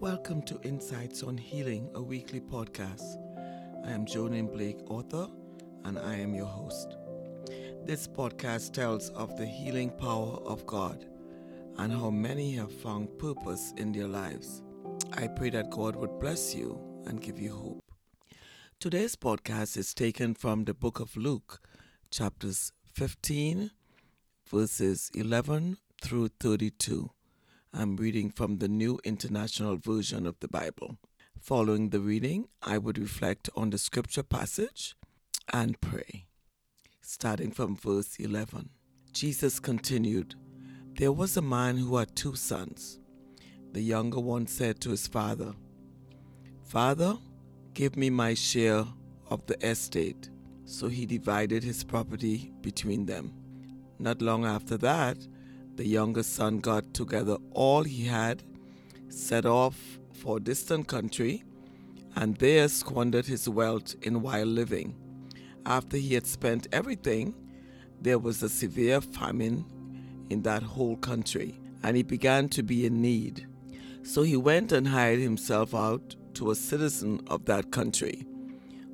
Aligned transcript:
Welcome 0.00 0.40
to 0.44 0.58
Insights 0.62 1.22
on 1.22 1.36
Healing, 1.36 1.90
a 1.94 2.00
weekly 2.00 2.40
podcast. 2.40 3.18
I 3.84 3.90
am 3.90 4.06
Joan 4.06 4.32
M. 4.32 4.46
Blake, 4.46 4.78
author, 4.88 5.28
and 5.84 5.98
I 5.98 6.14
am 6.14 6.34
your 6.34 6.46
host. 6.46 6.96
This 7.84 8.08
podcast 8.08 8.72
tells 8.72 9.10
of 9.10 9.36
the 9.36 9.44
healing 9.44 9.90
power 9.90 10.38
of 10.46 10.64
God 10.64 11.04
and 11.76 11.92
how 11.92 12.08
many 12.08 12.52
have 12.52 12.72
found 12.72 13.18
purpose 13.18 13.74
in 13.76 13.92
their 13.92 14.08
lives. 14.08 14.62
I 15.12 15.26
pray 15.26 15.50
that 15.50 15.68
God 15.68 15.96
would 15.96 16.18
bless 16.18 16.54
you 16.54 16.80
and 17.04 17.20
give 17.20 17.38
you 17.38 17.52
hope. 17.54 17.84
Today's 18.78 19.16
podcast 19.16 19.76
is 19.76 19.92
taken 19.92 20.32
from 20.32 20.64
the 20.64 20.72
book 20.72 20.98
of 20.98 21.14
Luke, 21.14 21.60
chapters 22.10 22.72
15, 22.94 23.70
verses 24.50 25.10
11 25.14 25.76
through 26.00 26.28
32. 26.40 27.10
I'm 27.72 27.94
reading 27.96 28.30
from 28.30 28.58
the 28.58 28.66
New 28.66 28.98
International 29.04 29.76
Version 29.76 30.26
of 30.26 30.40
the 30.40 30.48
Bible. 30.48 30.96
Following 31.38 31.90
the 31.90 32.00
reading, 32.00 32.48
I 32.60 32.78
would 32.78 32.98
reflect 32.98 33.48
on 33.54 33.70
the 33.70 33.78
scripture 33.78 34.24
passage 34.24 34.96
and 35.52 35.80
pray. 35.80 36.26
Starting 37.00 37.52
from 37.52 37.76
verse 37.76 38.16
11, 38.18 38.70
Jesus 39.12 39.60
continued 39.60 40.34
There 40.98 41.12
was 41.12 41.36
a 41.36 41.42
man 41.42 41.76
who 41.76 41.96
had 41.96 42.16
two 42.16 42.34
sons. 42.34 42.98
The 43.72 43.82
younger 43.82 44.18
one 44.18 44.48
said 44.48 44.80
to 44.80 44.90
his 44.90 45.06
father, 45.06 45.54
Father, 46.64 47.16
give 47.74 47.96
me 47.96 48.10
my 48.10 48.34
share 48.34 48.84
of 49.28 49.46
the 49.46 49.64
estate. 49.64 50.28
So 50.64 50.88
he 50.88 51.06
divided 51.06 51.62
his 51.62 51.84
property 51.84 52.52
between 52.62 53.06
them. 53.06 53.32
Not 54.00 54.20
long 54.20 54.44
after 54.44 54.76
that, 54.78 55.18
the 55.76 55.86
younger 55.86 56.22
son 56.22 56.58
got 56.58 56.92
together 56.92 57.36
all 57.52 57.82
he 57.84 58.04
had, 58.04 58.42
set 59.08 59.46
off 59.46 59.98
for 60.12 60.36
a 60.36 60.40
distant 60.40 60.86
country, 60.86 61.42
and 62.16 62.36
there 62.36 62.68
squandered 62.68 63.26
his 63.26 63.48
wealth 63.48 63.94
in 64.02 64.22
wild 64.22 64.48
living. 64.48 64.94
After 65.64 65.96
he 65.96 66.14
had 66.14 66.26
spent 66.26 66.68
everything, 66.72 67.34
there 68.00 68.18
was 68.18 68.42
a 68.42 68.48
severe 68.48 69.00
famine 69.00 69.64
in 70.30 70.42
that 70.42 70.62
whole 70.62 70.96
country, 70.96 71.60
and 71.82 71.96
he 71.96 72.02
began 72.02 72.48
to 72.50 72.62
be 72.62 72.86
in 72.86 73.00
need. 73.00 73.46
So 74.02 74.22
he 74.22 74.36
went 74.36 74.72
and 74.72 74.88
hired 74.88 75.20
himself 75.20 75.74
out 75.74 76.16
to 76.34 76.50
a 76.50 76.54
citizen 76.54 77.20
of 77.26 77.44
that 77.46 77.70
country, 77.70 78.26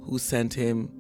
who 0.03 0.19
sent 0.19 0.55
him 0.55 0.91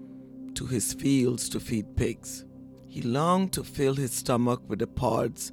to 0.54 0.66
his 0.66 0.92
fields 0.94 1.48
to 1.50 1.60
feed 1.60 1.96
pigs. 1.96 2.44
He 2.86 3.02
longed 3.02 3.52
to 3.52 3.64
fill 3.64 3.94
his 3.94 4.12
stomach 4.12 4.62
with 4.68 4.78
the 4.78 4.86
pods 4.86 5.52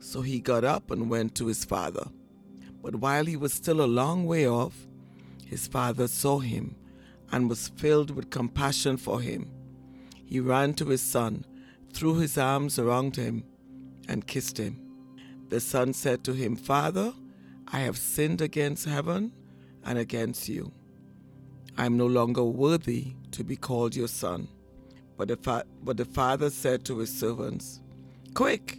So 0.00 0.22
he 0.22 0.40
got 0.40 0.64
up 0.64 0.90
and 0.90 1.10
went 1.10 1.34
to 1.36 1.46
his 1.46 1.64
father. 1.64 2.06
But 2.82 2.96
while 2.96 3.24
he 3.24 3.36
was 3.36 3.52
still 3.52 3.80
a 3.80 3.86
long 3.86 4.26
way 4.26 4.48
off, 4.48 4.86
his 5.44 5.66
father 5.66 6.08
saw 6.08 6.38
him 6.38 6.76
and 7.32 7.48
was 7.48 7.68
filled 7.68 8.10
with 8.10 8.30
compassion 8.30 8.96
for 8.96 9.20
him. 9.20 9.50
He 10.24 10.40
ran 10.40 10.74
to 10.74 10.86
his 10.86 11.02
son, 11.02 11.44
threw 11.92 12.18
his 12.18 12.38
arms 12.38 12.78
around 12.78 13.16
him, 13.16 13.44
and 14.08 14.26
kissed 14.26 14.58
him. 14.58 14.80
The 15.48 15.60
son 15.60 15.92
said 15.92 16.24
to 16.24 16.32
him, 16.32 16.56
Father, 16.56 17.12
I 17.66 17.80
have 17.80 17.98
sinned 17.98 18.40
against 18.40 18.86
heaven 18.86 19.32
and 19.84 19.98
against 19.98 20.48
you. 20.48 20.72
I 21.76 21.86
am 21.86 21.96
no 21.96 22.06
longer 22.06 22.44
worthy 22.44 23.14
to 23.32 23.44
be 23.44 23.56
called 23.56 23.94
your 23.94 24.08
son. 24.08 24.48
But 25.16 25.28
the, 25.28 25.36
fa- 25.36 25.64
but 25.82 25.96
the 25.96 26.04
father 26.04 26.50
said 26.50 26.84
to 26.86 26.98
his 26.98 27.16
servants, 27.16 27.80
Quick! 28.34 28.78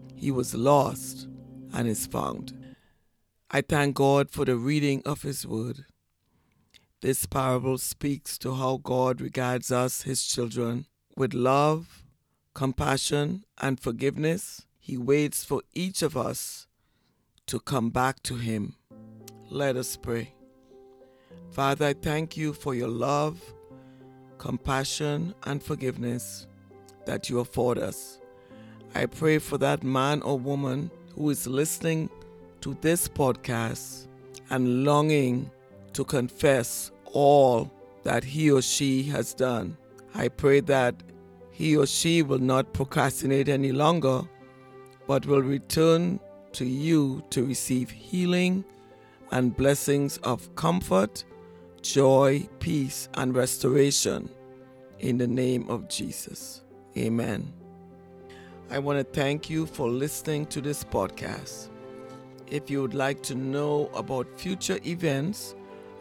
he 0.21 0.29
was 0.29 0.53
lost 0.53 1.27
and 1.73 1.87
is 1.87 2.05
found. 2.05 2.53
I 3.49 3.61
thank 3.61 3.95
God 3.95 4.29
for 4.29 4.45
the 4.45 4.55
reading 4.55 5.01
of 5.03 5.23
His 5.23 5.47
Word. 5.47 5.85
This 7.01 7.25
parable 7.25 7.79
speaks 7.79 8.37
to 8.37 8.53
how 8.53 8.77
God 8.77 9.19
regards 9.19 9.71
us, 9.71 10.03
His 10.03 10.23
children, 10.27 10.85
with 11.17 11.33
love, 11.33 12.03
compassion, 12.53 13.45
and 13.59 13.79
forgiveness. 13.79 14.67
He 14.77 14.95
waits 14.95 15.43
for 15.43 15.63
each 15.73 16.03
of 16.03 16.15
us 16.15 16.67
to 17.47 17.59
come 17.59 17.89
back 17.89 18.21
to 18.23 18.35
Him. 18.35 18.75
Let 19.49 19.75
us 19.75 19.97
pray. 19.97 20.35
Father, 21.49 21.87
I 21.87 21.93
thank 21.93 22.37
you 22.37 22.53
for 22.53 22.75
your 22.75 22.89
love, 22.89 23.41
compassion, 24.37 25.33
and 25.45 25.63
forgiveness 25.63 26.45
that 27.07 27.27
you 27.27 27.39
afford 27.39 27.79
us. 27.79 28.20
I 28.93 29.05
pray 29.05 29.39
for 29.39 29.57
that 29.59 29.83
man 29.83 30.21
or 30.21 30.37
woman 30.37 30.91
who 31.15 31.29
is 31.29 31.47
listening 31.47 32.09
to 32.61 32.77
this 32.81 33.07
podcast 33.07 34.07
and 34.49 34.83
longing 34.83 35.49
to 35.93 36.03
confess 36.03 36.91
all 37.05 37.71
that 38.03 38.23
he 38.23 38.51
or 38.51 38.61
she 38.61 39.03
has 39.03 39.33
done. 39.33 39.77
I 40.13 40.27
pray 40.27 40.59
that 40.61 40.95
he 41.51 41.77
or 41.77 41.85
she 41.85 42.21
will 42.21 42.39
not 42.39 42.73
procrastinate 42.73 43.47
any 43.47 43.71
longer, 43.71 44.21
but 45.07 45.25
will 45.25 45.41
return 45.41 46.19
to 46.53 46.65
you 46.65 47.23
to 47.29 47.45
receive 47.45 47.89
healing 47.89 48.65
and 49.31 49.55
blessings 49.55 50.17
of 50.17 50.53
comfort, 50.55 51.23
joy, 51.81 52.47
peace, 52.59 53.07
and 53.13 53.35
restoration. 53.35 54.29
In 54.99 55.17
the 55.17 55.27
name 55.27 55.69
of 55.69 55.87
Jesus. 55.87 56.61
Amen. 56.97 57.60
I 58.71 58.79
want 58.79 58.99
to 58.99 59.03
thank 59.03 59.49
you 59.49 59.65
for 59.65 59.89
listening 59.89 60.45
to 60.45 60.61
this 60.61 60.81
podcast. 60.81 61.67
If 62.47 62.69
you 62.69 62.81
would 62.81 62.93
like 62.93 63.21
to 63.23 63.35
know 63.35 63.89
about 63.93 64.39
future 64.39 64.79
events, 64.85 65.55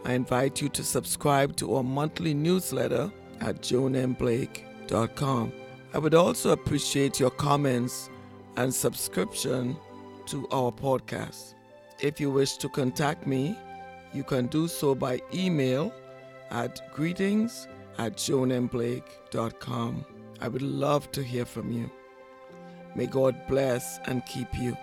I 0.05 0.13
invite 0.13 0.63
you 0.63 0.69
to 0.69 0.85
subscribe 0.85 1.57
to 1.57 1.75
our 1.75 1.83
monthly 1.83 2.33
newsletter 2.33 3.11
at 3.41 3.61
joanmblake.com. 3.61 5.53
I 5.93 5.99
would 5.99 6.15
also 6.15 6.51
appreciate 6.51 7.19
your 7.19 7.31
comments 7.31 8.09
and 8.57 8.73
subscription 8.73 9.77
to 10.27 10.47
our 10.53 10.71
podcast. 10.71 11.55
If 11.99 12.21
you 12.21 12.31
wish 12.31 12.57
to 12.59 12.69
contact 12.69 13.27
me, 13.27 13.59
you 14.15 14.23
can 14.23 14.47
do 14.47 14.69
so 14.69 14.95
by 14.95 15.21
email 15.35 15.93
at 16.53 16.81
greetings 16.95 17.67
at 17.99 18.17
joanmblake.com. 18.17 20.05
I 20.41 20.47
would 20.47 20.63
love 20.63 21.11
to 21.11 21.23
hear 21.25 21.45
from 21.45 21.73
you. 21.73 21.91
May 22.95 23.07
God 23.07 23.47
bless 23.47 24.01
and 24.07 24.25
keep 24.27 24.59
you. 24.59 24.77